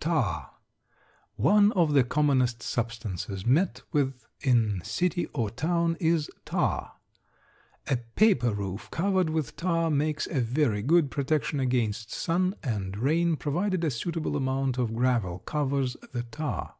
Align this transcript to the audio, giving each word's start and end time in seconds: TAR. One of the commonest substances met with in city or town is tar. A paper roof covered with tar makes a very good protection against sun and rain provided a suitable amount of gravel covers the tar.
TAR. 0.00 0.50
One 1.36 1.70
of 1.74 1.92
the 1.94 2.02
commonest 2.02 2.60
substances 2.60 3.46
met 3.46 3.82
with 3.92 4.26
in 4.40 4.80
city 4.82 5.26
or 5.26 5.48
town 5.48 5.96
is 6.00 6.28
tar. 6.44 6.94
A 7.88 7.98
paper 8.16 8.52
roof 8.52 8.90
covered 8.90 9.30
with 9.30 9.54
tar 9.54 9.88
makes 9.92 10.26
a 10.26 10.40
very 10.40 10.82
good 10.82 11.08
protection 11.12 11.60
against 11.60 12.10
sun 12.10 12.56
and 12.64 12.96
rain 12.98 13.36
provided 13.36 13.84
a 13.84 13.92
suitable 13.92 14.34
amount 14.36 14.76
of 14.76 14.92
gravel 14.92 15.38
covers 15.38 15.96
the 16.10 16.24
tar. 16.24 16.74